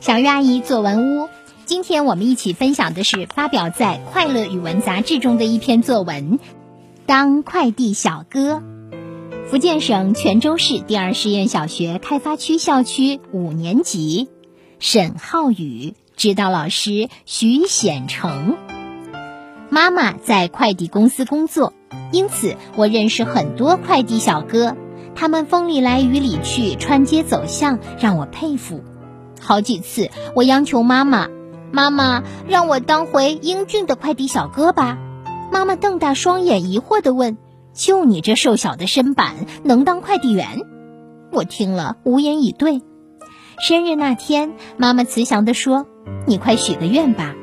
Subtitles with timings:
[0.00, 1.28] 小鱼阿姨作文屋，
[1.66, 6.38] 今天我们一起分享的是发表在《快乐语文》杂志中的一篇作文
[7.04, 8.54] 《当快递小哥》。
[9.46, 14.28] 福建省泉州市第二实验小学开发区校区五年级，
[14.78, 18.56] 沈浩宇指导老师徐显成。
[19.68, 21.74] 妈妈在快递公司工作，
[22.10, 24.78] 因此我认识很多快递小哥，
[25.14, 28.82] 他们风里来雨里去，穿街走巷，让我佩服。
[29.40, 31.28] 好几次，我央求妈妈
[31.72, 34.98] ：“妈妈，让我当回英俊的快递小哥吧。”
[35.50, 37.36] 妈妈瞪大双眼，疑惑地问
[37.74, 39.34] ：“就你这瘦小的身板，
[39.64, 40.60] 能当快递员？”
[41.32, 42.82] 我听了无言以对。
[43.58, 45.86] 生日那天，妈妈慈祥地说
[46.26, 47.34] ：“你快许个愿吧。”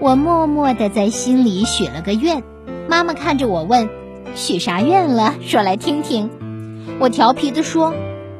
[0.00, 2.42] 我默默地在心里许了个愿。
[2.88, 3.88] 妈妈看着我问
[4.36, 5.34] ：“许啥愿了？
[5.42, 6.30] 说来听听。”
[7.00, 7.94] 我调皮地说：“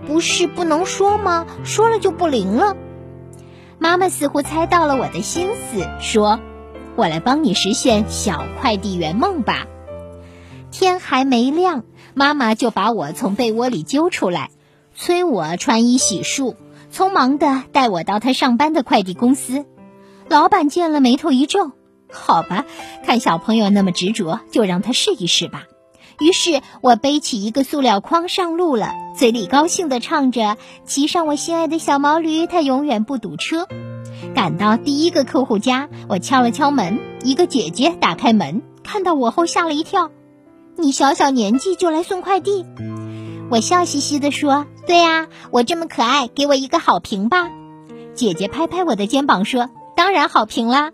[0.07, 1.47] 不是不能说吗？
[1.65, 2.77] 说了就不灵了。”
[3.79, 6.41] 妈妈似乎猜到了我的心思，说
[6.97, 9.67] ：“我来帮你实现小快递员梦吧。”
[10.73, 14.51] 天还没亮，妈妈就把我从被窝里揪出来，
[14.95, 16.57] 催我穿衣洗漱，
[16.93, 19.65] 匆忙地带我到他上班的快递公司。
[20.29, 21.71] 老板见了，眉头一皱
[22.11, 22.65] ：“好吧，
[23.05, 25.65] 看小朋友那么执着，就让他试一试吧。”
[26.19, 33.67] 于是我背起一个塑料筐上路了，嘴里高兴地唱着：“骑上我心爱的小毛驴，它永远不堵车。”
[34.35, 40.11] 赶到第一个客户家，我敲了敲门，一个姐姐打开门，看到我后吓了一跳
[40.77, 42.65] ：“你小小年纪就来送快递？”
[43.51, 47.49] 我笑嘻嘻地说：“对呀，我这么可爱，给我一个好评吧。”
[48.15, 50.93] 姐姐拍拍我的肩膀说：“当然好评啦。”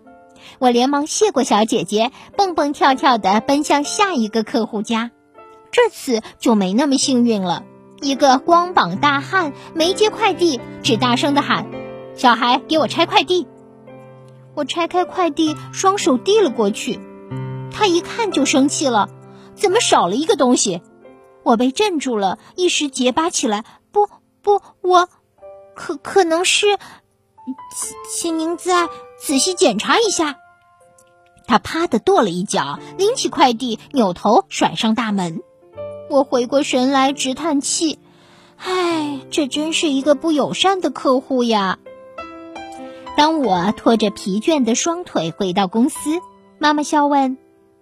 [0.59, 5.11] 我连忙谢过小姐姐，蹦蹦跳跳地奔向下一个客户家。
[5.73, 7.65] 这次就没那么幸运了。
[7.99, 11.67] 一个光膀大汉没接快递，只大声地喊
[12.15, 13.47] ：“小孩，给我拆快递！”
[14.55, 16.99] 我拆开快递，双手递了过去。
[17.71, 19.09] 他一看就生气了
[19.55, 20.83] ：“怎么少了一个东西？”
[21.43, 24.07] 我被镇住了，一时结巴起来：“不
[24.43, 25.09] 不，我
[25.73, 26.77] 可可能是，
[28.15, 28.87] 请您再
[29.19, 30.35] 仔细检查一下。”
[31.47, 35.41] 他啪的跺了一脚，拎起快递，扭头甩上大门。
[36.13, 37.97] 我回过神来，直叹气
[38.57, 41.79] ：“唉，这真是一个不友善的客户呀。”
[43.17, 46.19] 当我拖着疲倦的双腿回到公司，
[46.59, 47.39] 妈妈笑问：“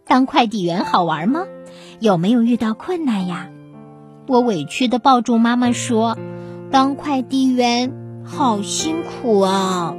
[0.07, 1.43] 当快递员好玩吗？
[1.99, 3.49] 有没有遇到困难呀？”
[4.27, 6.17] 我委屈地抱住妈妈说
[6.71, 9.93] ：“当快递员好辛苦啊。”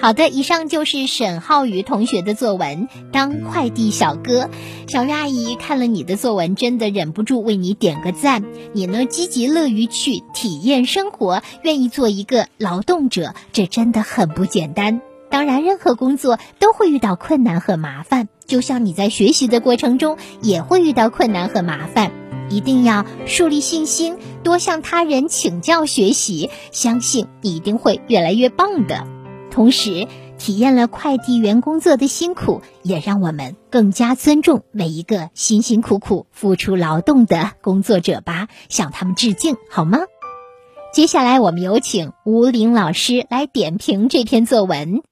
[0.00, 4.44] 好的，以上就是沈浩宇同学的作文《当快递小哥》。
[4.88, 8.42] 小月阿姨看了你的作文，真的忍不住为你点个赞。
[8.72, 15.02] 你呢，积极乐于去体验生活，愿意做一个劳动者，这真的很不简单。
[15.28, 22.10] 当然，任何工作都会遇到困难和麻烦，就像你在学习的过程中也会遇到困难和麻烦。
[22.48, 29.06] 一定要树立信心，多向他人请教学习，相信你一定会越来越棒的。
[29.50, 30.06] 同时，
[30.38, 39.98] 体验了快递员工作的辛苦，也让我们更加尊重每一个辛辛苦苦付出劳动的工作者吧，向他们致敬，好吗？
[40.94, 45.02] 接下来，我们有请吴林老师来点评这篇作文。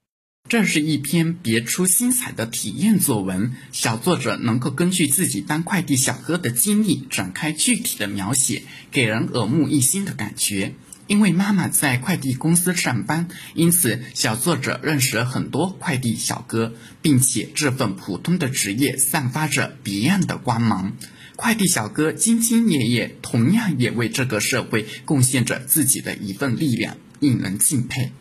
[0.49, 10.73] 这是一篇别出心裁的体验作文，小作者能够根据自己当快递小哥的经历展开具体的描写，给人耳目一新的感觉。
[11.09, 20.93] 因为妈妈在快递公司上班，因此小作者认识了很多快递小哥，并且这份普通的职业散发着别样的光芒。
[21.35, 28.13] 快递小哥兢兢业业，同样也为这个社会贡献着自己的一份力量，令人敬佩。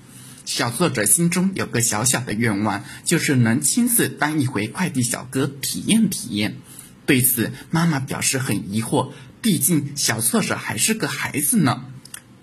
[0.46, 6.56] 小作者心中有个小小的愿望，就是能亲自当一回快递小哥，体验体验。
[7.06, 9.12] 对此，妈妈表示很疑惑，
[9.42, 11.84] 毕竟小作者还是个孩子呢。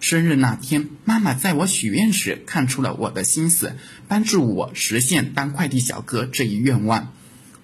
[0.05, 3.75] 生日那天，妈妈在我许愿时看出了我的心思，
[4.07, 7.15] 帮助我实现当快递小哥这一愿望。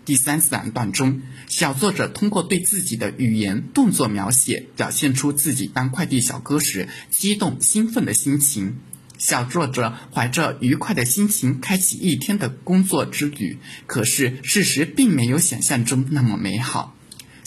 [0.06, 8.78] 第三散段中，小作者通过对自己的语言、动作描写，表现出自己当快递小哥时激动兴奋的心情。
[9.18, 16.96] 小作者怀着愉快的心情开启一天的工作之旅，可是事实并没有想象中那么美好。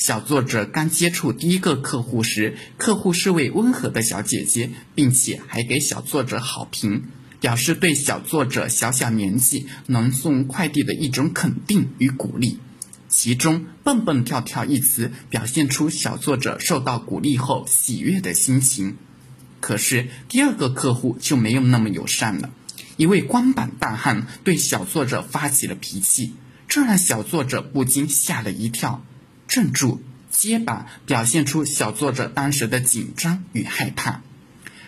[0.04, 7.06] 小作者刚接触第一个客户时，客户是位温和的小姐姐，并且还给小作者好评，
[7.40, 12.60] 表示对小作者小小年纪能送快递的一种肯定与鼓励。
[13.08, 18.98] 其中“蹦蹦跳跳”一词，表现出小作者受到鼓励后喜悦的心情。
[19.62, 22.50] 可是第二个客户就没有那么友善了。
[22.98, 26.34] 一位光板大汉对小作者发起了脾气，
[26.68, 29.06] 这让小作者不禁吓了一跳，
[29.54, 30.02] 镇住，
[30.32, 34.24] 结巴，表现出小作者当时的紧张与害怕。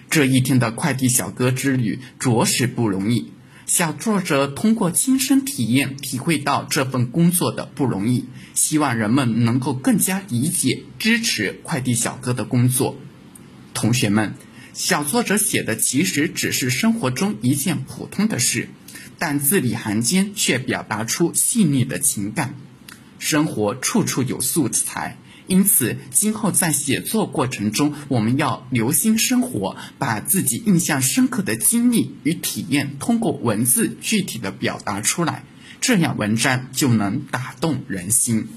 [0.09, 3.31] 这一天的快递小哥之旅着实不容易。
[3.67, 8.25] 小作者通过亲身体验，体会到这份工作的不容易，
[8.55, 12.97] 希望人们能够更加理解、支持快递小哥的工作。
[13.75, 14.33] 同学们，
[14.73, 18.69] 小作者写的其实只是生活中一件普通的事，
[19.19, 22.55] 但字里行间却表达出细腻的情感。
[23.25, 25.17] 生活处处有素材。
[25.47, 35.43] 因此，今后在写作过程中，我们要留心生活，把自己印象深刻的经历与体验通过文字具体的表达出来，
[35.81, 38.47] 这样文章就能打动人心。